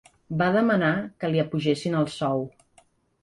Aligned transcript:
Va 0.37 0.45
demanar 0.53 0.89
que 1.23 1.29
li 1.33 1.43
apugessin 1.43 1.97
el 1.99 2.09
sou. 2.15 2.41